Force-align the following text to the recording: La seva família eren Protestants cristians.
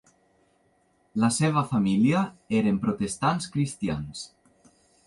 La 1.25 1.29
seva 1.35 1.63
família 1.75 2.25
eren 2.61 2.81
Protestants 2.87 3.53
cristians. 3.59 4.27